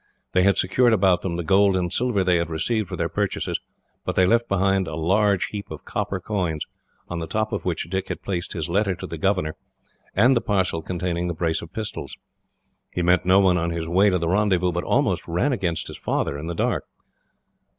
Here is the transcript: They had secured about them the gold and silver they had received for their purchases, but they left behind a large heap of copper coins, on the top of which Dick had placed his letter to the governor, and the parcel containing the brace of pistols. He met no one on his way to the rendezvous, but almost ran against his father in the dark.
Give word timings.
They 0.31 0.41
had 0.41 0.57
secured 0.57 0.93
about 0.93 1.21
them 1.21 1.35
the 1.35 1.43
gold 1.43 1.75
and 1.75 1.93
silver 1.93 2.23
they 2.23 2.37
had 2.37 2.49
received 2.49 2.87
for 2.89 2.95
their 2.95 3.07
purchases, 3.07 3.59
but 4.03 4.15
they 4.15 4.25
left 4.25 4.47
behind 4.49 4.87
a 4.87 4.95
large 4.95 5.49
heap 5.51 5.69
of 5.69 5.85
copper 5.85 6.19
coins, 6.19 6.65
on 7.07 7.19
the 7.19 7.27
top 7.27 7.53
of 7.53 7.65
which 7.65 7.87
Dick 7.87 8.07
had 8.09 8.23
placed 8.23 8.53
his 8.53 8.67
letter 8.67 8.95
to 8.95 9.05
the 9.05 9.19
governor, 9.19 9.55
and 10.15 10.35
the 10.35 10.41
parcel 10.41 10.81
containing 10.81 11.27
the 11.27 11.35
brace 11.35 11.61
of 11.61 11.71
pistols. 11.71 12.17
He 12.91 13.03
met 13.03 13.27
no 13.27 13.39
one 13.39 13.59
on 13.59 13.69
his 13.69 13.87
way 13.87 14.09
to 14.09 14.17
the 14.17 14.27
rendezvous, 14.27 14.71
but 14.71 14.83
almost 14.83 15.27
ran 15.27 15.53
against 15.53 15.85
his 15.87 15.97
father 15.99 16.35
in 16.35 16.47
the 16.47 16.55
dark. 16.55 16.85